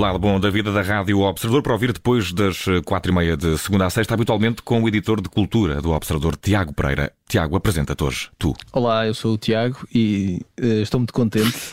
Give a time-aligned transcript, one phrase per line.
[0.00, 3.36] lado bom da vida da Rádio Observador para ouvir depois das eh, quatro e meia
[3.36, 7.12] de segunda a sexta, habitualmente com o editor de cultura do Observador, Tiago Pereira.
[7.28, 8.54] Tiago, apresenta-te hoje, tu.
[8.72, 11.54] Olá, eu sou o Tiago e uh, estou muito contente.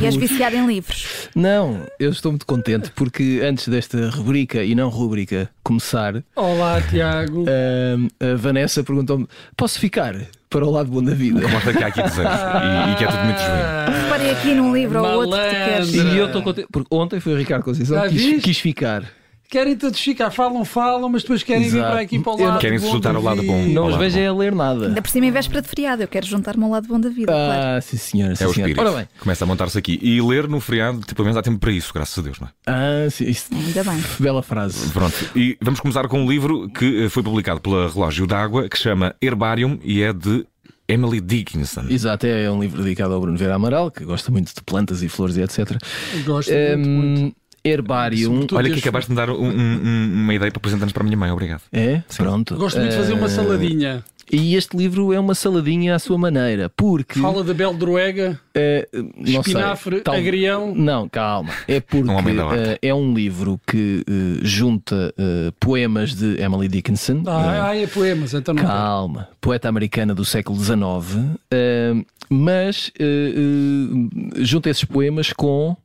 [0.00, 1.28] E és viciado em livros?
[1.34, 6.22] Não, eu estou muito contente porque antes desta rubrica e não rubrica começar.
[6.34, 7.42] Olá, Tiago.
[7.42, 9.26] Uh, a Vanessa perguntou-me:
[9.56, 10.14] posso ficar?
[10.54, 11.48] Para o lado bom da vida.
[11.48, 14.02] Mostra que há aqui desejos e, e, que é tudo muito justo.
[14.04, 15.94] Reparei aqui num livro ou outro que tu queres.
[15.94, 19.02] E eu estou contente, porque ontem foi o Ricardo Conceição que quis, quis ficar.
[19.48, 21.84] Querem todos ficar, falam, falam, mas depois querem Exato.
[21.84, 23.64] vir para aqui para o lado Querem se juntar ao lado bom.
[23.66, 24.86] Não os vejo a ler nada.
[24.86, 27.32] Ainda por cima, em véspera de feriado, eu quero juntar-me ao lado bom da vida.
[27.32, 27.82] Ah, claro.
[27.82, 28.36] sim, senhor.
[28.36, 28.80] Sim, é o espírito.
[28.80, 29.08] Ora bem.
[29.20, 29.98] Começa a montar-se aqui.
[30.02, 32.48] E ler no feriado, tipo, pelo menos há tempo para isso, graças a Deus, não
[32.48, 32.50] é?
[32.66, 33.24] Ah, sim.
[33.24, 33.46] Isso...
[33.54, 34.02] Ainda bem.
[34.18, 34.90] Bela frase.
[34.90, 35.14] Pronto.
[35.36, 39.14] E vamos começar com um livro que eh, foi publicado pela Relógio d'Água, que chama
[39.22, 40.46] Herbarium e é de
[40.86, 41.86] Emily Dickinson.
[41.88, 45.08] Exato, é um livro dedicado ao Bruno Vera Amaral, que gosta muito de plantas e
[45.08, 45.78] flores e etc.
[46.24, 47.36] Gosto um, muito, muito.
[47.64, 48.46] Herbarium.
[48.52, 51.16] Olha que acabaste de me dar um, um, uma ideia para apresentar-nos para a minha
[51.16, 51.62] mãe, obrigado.
[51.72, 52.02] É?
[52.08, 52.22] Sim.
[52.22, 52.56] Pronto.
[52.56, 54.04] Gosto muito de fazer uma saladinha.
[54.30, 57.20] E este livro é uma saladinha à sua maneira, porque.
[57.20, 58.88] Fala da Beldroega, é,
[59.22, 60.14] espinafre, Tal...
[60.14, 60.74] agrião.
[60.74, 61.52] Não, calma.
[61.68, 67.22] É porque um uh, é um livro que uh, junta uh, poemas de Emily Dickinson.
[67.26, 68.62] Ah, ah é poemas, então não.
[68.62, 69.28] Calma.
[69.40, 71.36] Poeta americana do século XIX.
[72.30, 72.90] mas
[74.42, 75.76] junta esses poemas com.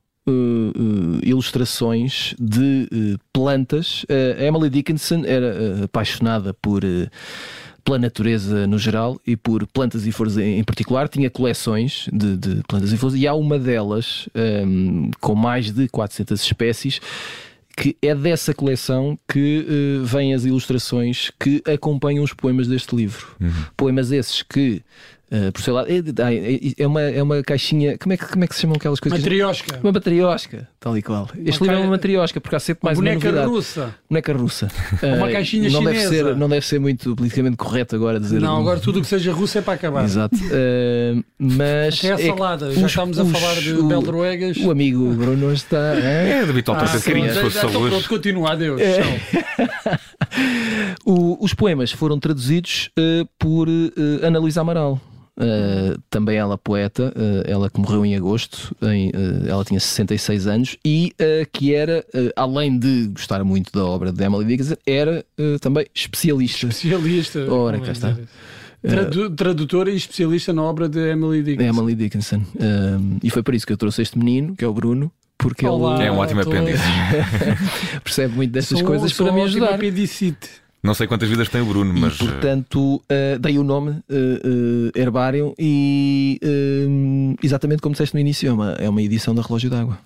[1.24, 4.06] Ilustrações de plantas.
[4.38, 6.84] Emily Dickinson era apaixonada por
[7.84, 11.08] pela natureza no geral e por plantas e flores em particular.
[11.10, 14.30] Tinha coleções de, de plantas e flores e há uma delas
[14.66, 17.02] um, com mais de 400 espécies
[17.76, 23.26] que é dessa coleção que uh, vêm as ilustrações que acompanham os poemas deste livro.
[23.40, 23.52] Uhum.
[23.78, 24.82] Poemas esses que
[25.32, 28.00] Uh, por sei lá, é, é, é, uma, é uma caixinha.
[28.00, 29.20] Como é, que, como é que se chamam aquelas coisas?
[29.20, 29.80] Matriosca.
[29.84, 31.30] Uma matriosca, tal e qual.
[31.46, 33.96] Este livro é uma matriosca, porque há sempre mais uma, uma boneca russa.
[34.10, 34.68] Boneca russa.
[35.04, 36.10] uma uh, caixinha não chinesa.
[36.10, 38.42] Deve ser, não deve ser muito politicamente correto agora dizer.
[38.42, 40.04] Não, agora tudo o que seja russo é para acabar.
[40.04, 40.36] Exato.
[40.36, 42.04] Uh, mas.
[42.04, 44.58] Até a salada, já os, estamos a os, falar de Beldroegas.
[44.58, 45.80] O amigo Bruno está.
[46.10, 47.90] É, de habitual para ah, carinho de sua saúde.
[47.90, 48.82] Pronto, continua, adeus.
[48.82, 49.04] É.
[51.06, 52.90] o, os poemas foram traduzidos
[53.38, 53.68] por
[54.22, 55.00] Ana Luísa Amaral.
[55.40, 60.48] Uh, também ela poeta, uh, ela que morreu em agosto, em, uh, ela tinha 66
[60.48, 61.16] anos e
[61.54, 62.06] que era,
[62.36, 65.26] além de gostar muito da obra de Emily Dickinson, era
[65.62, 66.68] também especialista.
[66.68, 67.52] Especialista.
[67.52, 68.18] Ora, cá está.
[68.82, 71.70] Tradu tradutora e especialista na obra de Emily Dickinson.
[71.70, 72.42] Emily Dickinson.
[73.24, 75.96] e foi por isso que eu trouxe este menino, que é o Bruno, porque Olá,
[75.96, 76.84] ele é um ótimo apêndice.
[78.04, 79.76] percebe muito destas coisas para me ajudar.
[79.76, 80.50] Apendicite.
[80.82, 82.16] Não sei quantas vidas tem o Bruno, mas.
[82.16, 86.40] E, portanto, uh, dei o nome uh, uh, Herbarium e
[87.44, 90.00] exatamente como disseste no início, é uma, é uma edição da Relógio d'Água.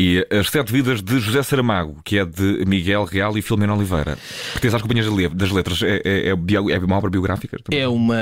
[0.00, 4.16] E As Sete Vidas de José Saramago, que é de Miguel Real e Filomena Oliveira.
[4.52, 5.82] Pertence às Companhias das Letras.
[5.82, 7.58] É, é, é, é uma obra biográfica?
[7.64, 7.80] Também?
[7.80, 8.16] É uma,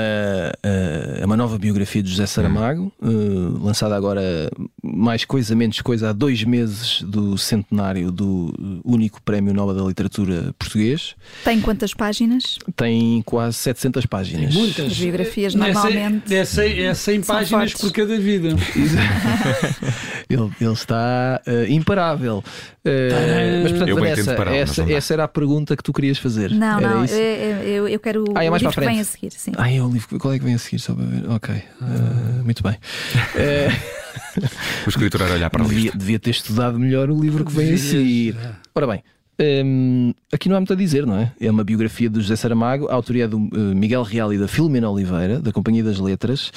[0.63, 3.59] é uma nova biografia de José Saramago, hum.
[3.61, 4.49] lançada agora
[4.81, 10.55] mais coisa, menos coisa, há dois meses do centenário do único Prémio Nobel da Literatura
[10.57, 11.15] português.
[11.43, 12.57] Tem quantas páginas?
[12.75, 14.51] Tem quase 700 páginas.
[14.51, 14.85] Tem muitas.
[14.93, 16.33] As biografias normalmente.
[16.33, 17.81] É 100, é 100 páginas fortes.
[17.81, 18.49] por cada vida.
[20.27, 21.39] ele, ele está.
[21.67, 22.37] Imparável.
[22.37, 26.51] Uh, mas portanto, Vanessa, essa, essa, era a pergunta que tu querias fazer.
[26.51, 29.03] Não, era não, eu, eu, eu, quero ah, é mais o livro que vem a
[29.03, 29.31] seguir.
[29.31, 29.51] Sim.
[29.57, 30.79] Ah, é o livro, qual é que vem a seguir?
[30.79, 31.29] Só para ver.
[31.29, 32.73] Ok, uh, muito bem.
[32.73, 33.97] Uh,
[34.85, 37.77] o escritor era olhar para devia, devia ter estudado melhor o livro que vem a
[37.77, 38.35] seguir.
[38.73, 39.03] Ora bem,
[39.39, 41.31] um, aqui não há muito a dizer, não é?
[41.39, 44.89] É uma biografia do José Saramago, a autoria do uh, Miguel Real e da Filomena
[44.89, 46.51] Oliveira, da Companhia das Letras.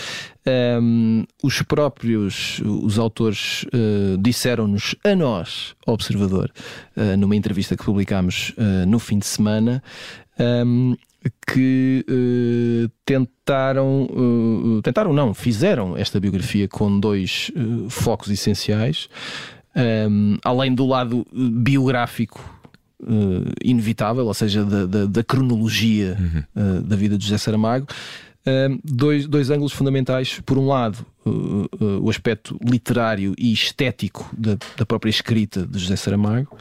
[0.81, 6.51] Um, os próprios, os autores, uh, disseram-nos a nós, Observador,
[6.97, 8.55] uh, numa entrevista que publicámos
[8.87, 9.83] no fim de semana,
[10.39, 10.97] um,
[11.47, 12.05] que
[13.05, 14.09] tentaram,
[14.83, 17.51] tentaram não, fizeram esta biografia com dois
[17.89, 19.09] focos essenciais.
[19.77, 22.60] Um, além do lado biográfico
[23.03, 26.79] uh, inevitável, ou seja, da, da, da cronologia uhum.
[26.79, 27.87] uh, da vida de José Saramago.
[28.41, 30.41] Uh, dois, dois ângulos fundamentais.
[30.41, 31.05] Por um lado,
[32.03, 36.57] o aspecto literário e estético da, da, própria escrita de José Saramago,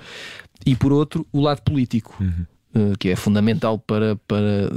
[0.66, 2.94] e por outro, o lado político, uhum.
[3.00, 4.70] que é fundamental para, para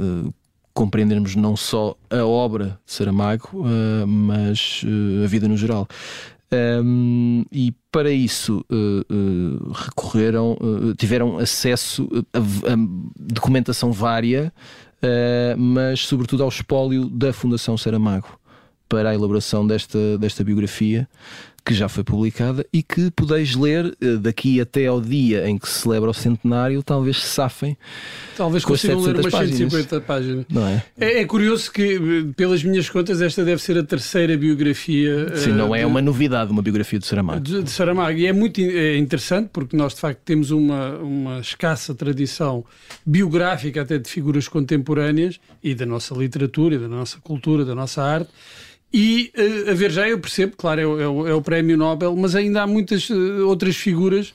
[0.73, 3.49] compreendermos não só a obra de Saramago,
[4.07, 4.81] mas
[5.23, 5.87] a vida no geral.
[6.53, 12.75] Um, e para isso uh, uh, recorreram, uh, tiveram acesso a, a
[13.17, 14.53] documentação vária,
[15.57, 18.39] mas sobretudo ao espólio da Fundação Saramago
[18.87, 21.09] para a elaboração desta, desta biografia
[21.65, 25.67] que já foi publicada e que podeis ler uh, daqui até ao dia em que
[25.67, 27.77] se celebra o centenário, talvez se safem.
[28.35, 29.71] Talvez consigam ler umas páginas.
[29.71, 30.45] 150 páginas.
[30.49, 30.83] Não é?
[30.99, 31.21] é?
[31.21, 31.25] é?
[31.25, 35.35] curioso que, pelas minhas contas, esta deve ser a terceira biografia.
[35.37, 37.39] Sim, não é de, uma novidade uma biografia de Saramago.
[37.39, 38.17] De, de Saramago.
[38.17, 42.65] E é muito é interessante porque nós, de facto, temos uma, uma escassa tradição
[43.05, 48.03] biográfica até de figuras contemporâneas e da nossa literatura, e da nossa cultura, da nossa
[48.03, 48.29] arte.
[48.93, 52.15] E uh, a ver já, eu percebo, claro, é, é, o, é o prémio Nobel,
[52.15, 54.33] mas ainda há muitas uh, outras figuras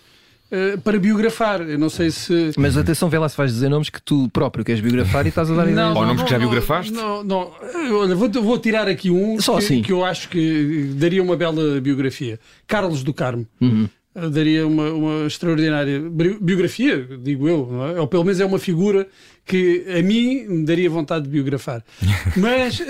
[0.50, 1.60] Uh, para biografar.
[1.60, 2.52] Eu não sei se.
[2.56, 5.50] Mas atenção, vê lá se vais dizer nomes que tu próprio queres biografar e estás
[5.50, 6.90] a dar não, Ou nomes que já biografaste?
[6.90, 7.52] Não, não.
[7.92, 9.82] Olha, vou, vou tirar aqui um Só que, assim.
[9.82, 13.46] que eu acho que daria uma bela biografia: Carlos do Carmo.
[13.60, 16.00] Uhum daria uma, uma extraordinária
[16.40, 18.00] biografia, digo eu, é?
[18.00, 19.06] ou pelo menos é uma figura
[19.44, 21.84] que a mim me daria vontade de biografar.
[22.36, 22.84] Mas uh,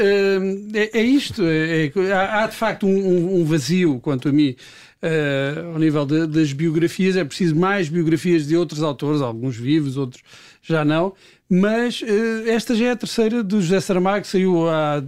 [0.74, 4.56] é, é, isto, é, é, há, há, de facto um, um, vazio quanto a mim.
[5.00, 9.96] Uh, ao nível de, das biografias, é preciso mais biografias de outros autores, alguns vivos,
[9.96, 10.24] outros
[10.60, 11.14] já não,
[11.48, 15.00] mas uh, esta já é a terceira do José Saramago, que saiu há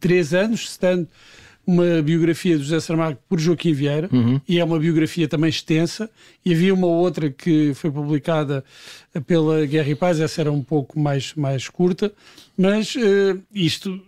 [0.00, 1.06] três anos, estando
[1.66, 4.40] uma biografia do José Saramago por Joaquim Vieira uhum.
[4.48, 6.10] e é uma biografia também extensa
[6.44, 8.64] e havia uma outra que foi publicada
[9.26, 12.12] pela Guerra e Paz, essa era um pouco mais, mais curta,
[12.56, 14.00] mas uh, isto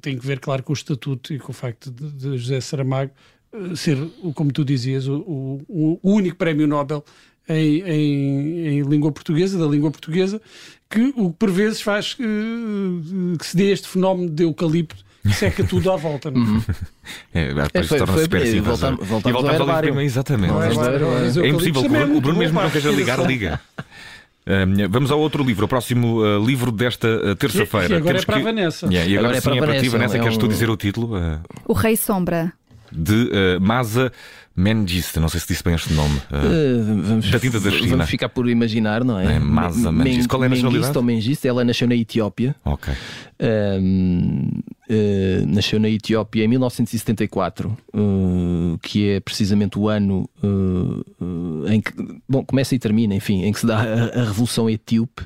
[0.00, 3.12] tem que ver, claro, com o estatuto e com o facto de, de José Saramago
[3.52, 3.98] uh, ser,
[4.34, 7.04] como tu dizias, o, o, o único prémio Nobel
[7.48, 10.40] em, em, em, língua portuguesa, da língua portuguesa,
[10.88, 15.04] que o que por vezes faz que, eh, que se dê este fenómeno de eucalipto
[15.32, 16.30] seca tudo à volta.
[16.30, 16.40] Não?
[16.40, 16.44] É?
[16.44, 16.62] Uhum.
[17.34, 18.64] É, depois é, torna-se super simples.
[18.64, 19.04] Voltamos, é?
[19.04, 20.54] voltamos, e voltamos ao, ao livro Exatamente.
[20.54, 21.82] É, é impossível.
[22.16, 23.60] O Bruno mesmo não queja ligar, liga.
[24.90, 27.96] Vamos ao outro livro, o próximo uh, livro desta uh, terça-feira.
[27.96, 28.40] agora Temos é para que...
[28.40, 28.86] a Vanessa.
[28.86, 30.16] Yeah, e agora, agora é sim é para, Vanessa, ti, Vanessa.
[30.16, 30.40] É Queres um...
[30.40, 31.16] tu dizer o título?
[31.16, 31.40] Uh...
[31.66, 32.52] O Rei Sombra.
[32.94, 34.12] De Masa
[34.56, 36.16] Mengiste, não sei se disse bem este nome.
[36.30, 37.88] Uh, vamos, da tinta da China.
[37.88, 39.34] Vamos ficar por imaginar, não é?
[39.34, 40.28] é Masa Mengiste.
[40.28, 40.96] Qual é a nacionalidade?
[40.96, 42.54] ou Mengiste, ela nasceu na Etiópia.
[42.64, 42.94] Ok.
[42.94, 42.96] Uh,
[44.90, 47.76] uh, nasceu na Etiópia em 1974,
[48.80, 50.30] que é precisamente o ano
[51.66, 51.92] em que,
[52.28, 55.22] bom, começa e termina, enfim, em que se dá a, a Revolução Etíope,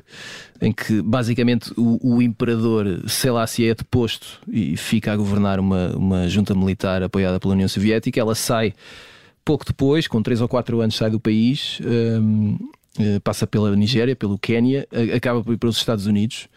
[0.60, 6.28] em que basicamente o, o imperador Selassie é deposto e fica a governar uma, uma
[6.28, 8.20] junta militar apoiada pela União Soviética.
[8.20, 8.74] Ela sai
[9.44, 12.58] pouco depois, com 3 ou 4 anos, sai do país, um,
[12.98, 16.48] eh, passa pela Nigéria, pelo Quénia, acaba por ir para os Estados Unidos.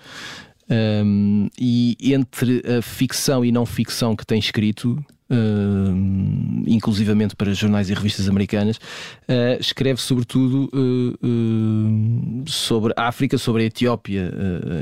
[0.69, 7.89] Um, e entre a ficção e não ficção que tem escrito, uh, inclusivamente para jornais
[7.89, 14.31] e revistas americanas, uh, escreve sobretudo uh, sobre a África, sobre a Etiópia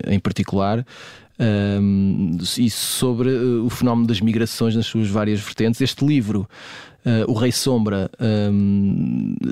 [0.08, 0.86] em particular.
[2.58, 5.80] E sobre o fenómeno das migrações nas suas várias vertentes.
[5.80, 6.46] Este livro
[7.30, 8.12] o Rei Sombra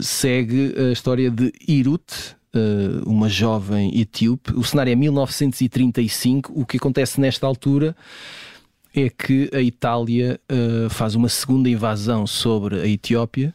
[0.01, 2.35] segue a história de Irut,
[3.05, 4.51] uma jovem etíope.
[4.53, 6.51] O cenário é 1935.
[6.53, 7.95] O que acontece nesta altura
[8.97, 13.53] é que a Itália uh, faz uma segunda invasão sobre a Etiópia.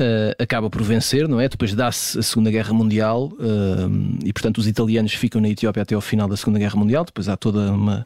[0.00, 1.48] Uh, acaba por vencer, não é?
[1.48, 5.94] Depois dá-se a Segunda Guerra Mundial uh, e, portanto, os italianos ficam na Etiópia até
[5.94, 7.04] ao final da Segunda Guerra Mundial.
[7.04, 8.04] Depois há toda uma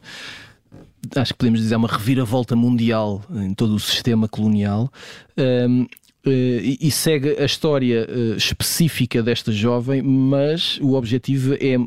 [1.15, 4.91] acho que podemos dizer, uma reviravolta mundial em todo o sistema colonial.
[5.37, 5.87] Uh,
[6.25, 11.77] e, segue a história uh, específica desta jovem, mas o objetivo é,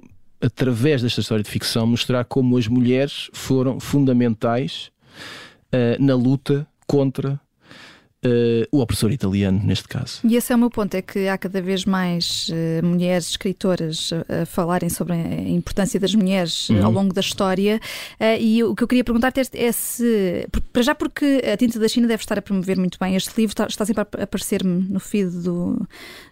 [0.42, 4.90] através desta história de ficção, mostrar como as mulheres foram fundamentais
[5.72, 7.40] uh, na luta contra
[8.24, 10.20] Uh, o opressor italiano, neste caso.
[10.22, 14.12] E esse é o meu ponto: é que há cada vez mais uh, mulheres escritoras
[14.12, 16.84] a, a falarem sobre a importância das mulheres uhum.
[16.84, 17.80] ao longo da história.
[18.20, 21.88] Uh, e o que eu queria perguntar é se, para já, porque a Tinta da
[21.88, 25.00] China deve estar a promover muito bem este livro, está, está sempre a aparecer-me no
[25.00, 25.84] feed do,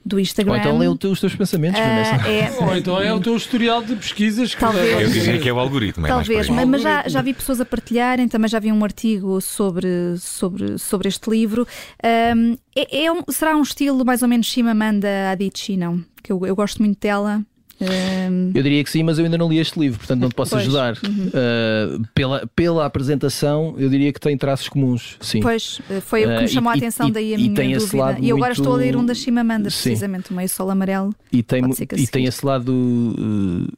[0.06, 0.52] do Instagram.
[0.52, 2.28] Ou então lê os teus pensamentos, Vanessa.
[2.28, 4.54] É, Ou então é o teu historial de pesquisas.
[4.54, 5.00] Que Talvez.
[5.00, 6.06] Eu diria que é o algoritmo.
[6.06, 9.40] É Talvez, mas, mas já, já vi pessoas a partilharem, também já vi um artigo
[9.40, 11.66] sobre, sobre, sobre este livro.
[12.02, 16.04] Um, é, é um, será um estilo mais ou menos Shimamanda Adichie, não?
[16.22, 17.44] Que eu, eu gosto muito dela.
[17.80, 18.52] Um...
[18.54, 20.50] Eu diria que sim, mas eu ainda não li este livro, portanto não te posso
[20.50, 20.62] pois.
[20.62, 20.98] ajudar.
[21.02, 21.28] Uhum.
[21.28, 25.16] Uh, pela, pela apresentação, eu diria que tem traços comuns.
[25.20, 25.40] Sim.
[25.40, 28.18] Pois, foi o que me chamou uh, a atenção, e, daí a minha dúvida.
[28.20, 28.60] E eu agora muito...
[28.60, 30.34] estou a ler um da Chimamanda, precisamente, sim.
[30.34, 31.14] o meio sol amarelo.
[31.32, 31.62] E tem,
[31.96, 32.70] e tem esse lado.
[32.70, 33.72] Uh,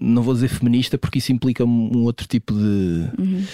[0.00, 3.08] não vou dizer feminista porque isso implica um outro tipo de.
[3.16, 3.44] Uhum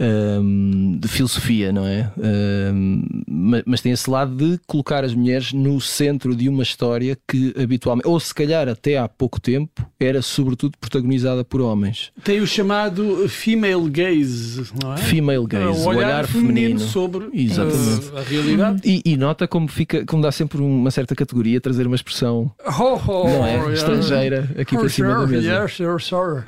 [0.00, 2.10] um, de filosofia, não é?
[2.16, 7.18] Um, mas, mas, tem esse lado de colocar as mulheres no centro de uma história
[7.26, 12.12] que habitualmente, ou se calhar até há pouco tempo, era sobretudo protagonizada por homens.
[12.22, 14.98] Tem o chamado female gaze, não é?
[14.98, 18.16] Female gaze, é, o olhar, olhar feminino, feminino, sobre Exatamente.
[18.16, 18.80] A, realidade.
[18.84, 23.00] E, e, nota como fica, como dá sempre uma certa categoria trazer uma expressão oh,
[23.06, 23.54] oh, não é?
[23.54, 23.74] Yeah.
[23.74, 25.62] estrangeira aqui oh, para cima sure, da mesa.
[25.62, 26.44] Yes, sure.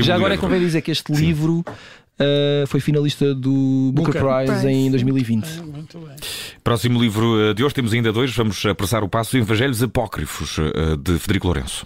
[0.02, 1.26] Já agora é convém dizer que este Sim.
[1.26, 1.64] livro
[2.14, 5.44] Uh, foi finalista do Booker, Booker Prize, em 2020.
[5.44, 6.16] É, muito bem.
[6.62, 10.96] Próximo livro eh, de hoje, temos ainda dois, vamos apressar o passo: Evangelhos Apócrifos, uh,
[10.96, 11.84] de Federico Lourenço.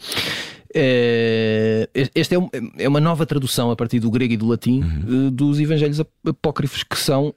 [0.68, 4.82] Uh, esta é, um, é, uma nova tradução a partir do grego e do latim
[4.82, 5.30] uhum.
[5.30, 7.34] dos Evangelhos Apócrifos, que são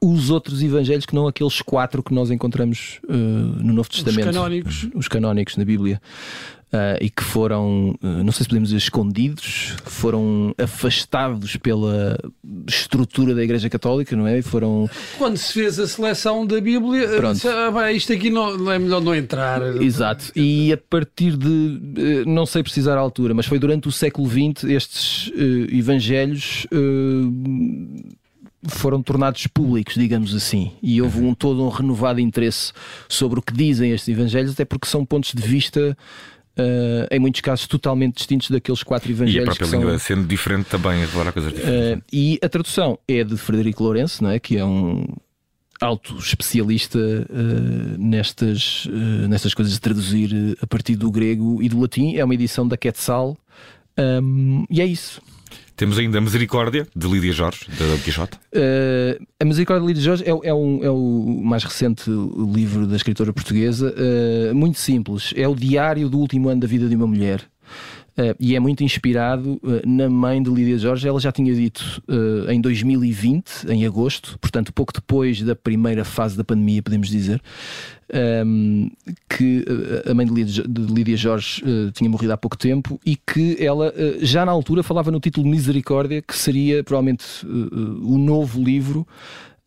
[0.00, 4.28] os outros evangelhos que não aqueles quatro que nós encontramos uh, no Novo Testamento.
[4.28, 4.88] Os canónicos.
[4.94, 6.00] Os canónicos na Bíblia.
[6.70, 12.18] Uh, e que foram, uh, não sei se podemos dizer escondidos, foram afastados pela
[12.66, 14.42] estrutura da Igreja Católica, não é?
[14.42, 14.88] Foram...
[15.16, 17.40] Quando se fez a seleção da Bíblia, Pronto.
[17.48, 19.62] Ah, isto aqui não, é melhor não entrar.
[19.82, 20.30] Exato.
[20.36, 24.64] E a partir de, não sei precisar a altura, mas foi durante o século XX
[24.64, 25.32] estes
[25.72, 26.66] evangelhos
[28.66, 32.72] foram tornados públicos, digamos assim, e houve um todo um renovado interesse
[33.08, 35.96] sobre o que dizem estes evangelhos, até porque são pontos de vista
[36.60, 39.46] Uh, em muitos casos totalmente distintos daqueles quatro evangelhos.
[39.46, 40.16] E a própria língua são...
[40.16, 42.00] sendo diferente também, agora coisas diferentes.
[42.00, 44.40] Uh, e a tradução é de Frederico Lourenço, não é?
[44.40, 45.06] que é um
[45.80, 48.88] alto especialista uh, nestas,
[49.28, 52.16] nestas coisas de traduzir a partir do grego e do latim.
[52.16, 53.38] É uma edição da Quetzal.
[53.96, 55.22] Um, e é isso.
[55.78, 58.36] Temos ainda a Misericórdia, de Lídia Jorge, da Don Quixote.
[58.52, 62.96] Uh, a Misericórdia de Lídia Jorge é, é, um, é, o mais recente livro da
[62.96, 65.32] escritora portuguesa, uh, muito simples.
[65.36, 67.44] É o diário do último ano da vida de uma mulher.
[68.18, 71.06] Uh, e é muito inspirado uh, na mãe de Lídia Jorge.
[71.06, 76.36] Ela já tinha dito uh, em 2020, em agosto, portanto, pouco depois da primeira fase
[76.36, 77.40] da pandemia, podemos dizer,
[78.12, 79.64] um, ehm, que
[80.10, 83.94] a mãe de Lídia, de Lídia Jorge tinha morrido há pouco tempo e que ela
[84.20, 89.06] já na altura falava no título Misericórdia, que seria provavelmente o novo livro.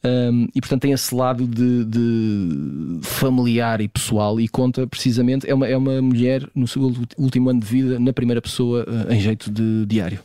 [0.03, 5.53] Um, e portanto tem esse lado de, de, familiar e pessoal e conta precisamente é
[5.53, 9.19] uma, é uma mulher no seu último ano de vida na primeira pessoa uh, em
[9.19, 10.19] jeito de diário.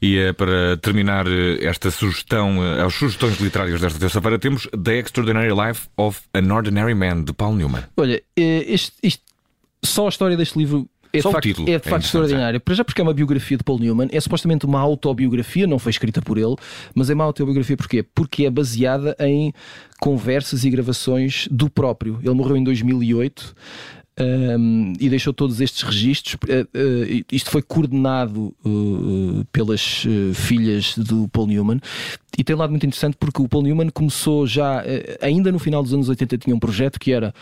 [0.00, 4.98] E é para terminar eh, esta sugestão, eh, as sugestões literárias desta terça-feira, temos The
[4.98, 7.84] Extraordinary Life of an Ordinary Man, de Paul Newman.
[7.98, 9.22] Olha, este, este,
[9.84, 12.60] só a história deste livro é de facto, título, é de facto é extraordinário.
[12.60, 15.90] Para já porque é uma biografia de Paul Newman, é supostamente uma autobiografia, não foi
[15.90, 16.54] escrita por ele,
[16.94, 18.02] mas é uma autobiografia porquê?
[18.02, 19.52] Porque é baseada em
[20.00, 22.18] conversas e gravações do próprio.
[22.22, 23.54] Ele morreu em 2008.
[24.22, 26.34] Um, e deixou todos estes registros.
[26.34, 31.80] Uh, uh, isto foi coordenado uh, pelas filhas do Paul Newman
[32.36, 34.84] e tem um lado muito interessante porque o Paul Newman começou já,
[35.22, 37.32] ainda no final dos anos 80, tinha um projeto que era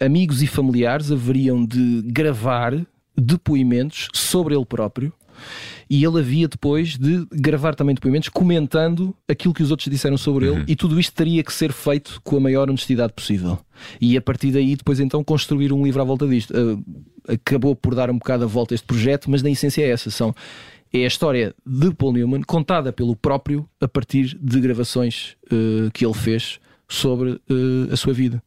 [0.00, 2.74] amigos e familiares haveriam de gravar
[3.16, 5.12] depoimentos sobre ele próprio
[5.88, 10.48] e ele havia depois de gravar também depoimentos comentando aquilo que os outros disseram sobre
[10.48, 10.56] uhum.
[10.58, 13.58] ele e tudo isto teria que ser feito com a maior honestidade possível.
[14.00, 16.54] E a partir daí depois então construir um livro à volta disto.
[16.54, 16.82] Uh,
[17.26, 20.10] acabou por dar um bocado a volta a este projeto mas na essência é essa
[20.10, 20.34] são
[20.92, 26.04] é a história de Paul Newman contada pelo próprio a partir de gravações uh, que
[26.04, 28.42] ele fez sobre uh, a sua vida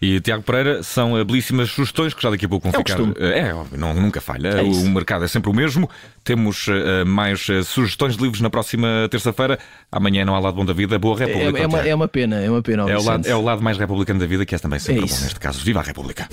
[0.00, 3.00] e Tiago Pereira são belíssimas sugestões que já daqui a pouco vão é ficar.
[3.20, 4.48] Eh, é, não, nunca falha.
[4.48, 5.90] É o mercado é sempre o mesmo.
[6.22, 9.58] Temos eh, mais eh, sugestões de livros na próxima terça-feira.
[9.90, 10.98] Amanhã não há lado bom da vida.
[11.00, 11.58] Boa é, República.
[11.58, 12.88] É, é, uma, é uma, pena, é uma pena.
[12.88, 15.02] É o, lado, é o lado mais republicano da vida, que é também é sempre
[15.02, 15.64] bom neste caso.
[15.64, 16.28] Viva a República!